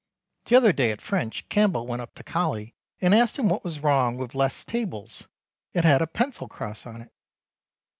The 0.45 0.55
other 0.55 0.73
day 0.73 0.89
at 0.89 0.99
French 0.99 1.47
Campbell 1.47 1.85
went 1.85 2.01
up 2.01 2.15
to 2.15 2.23
Colly 2.23 2.73
and 3.01 3.13
asked 3.13 3.37
him 3.37 3.47
what 3.49 3.63
was 3.63 3.81
wrong 3.81 4.17
with 4.17 4.33
les 4.33 4.63
tables 4.65 5.27
it 5.73 5.83
had 5.85 6.01
a 6.01 6.07
pencil 6.07 6.47
cross 6.47 6.87
on 6.87 7.01
it. 7.03 7.13